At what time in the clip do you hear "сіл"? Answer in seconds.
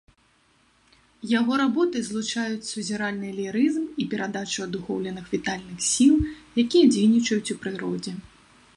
5.93-6.15